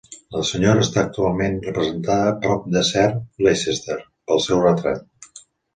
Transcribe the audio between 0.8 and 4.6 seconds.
està actualment representada, prop de Sir Leicester, pel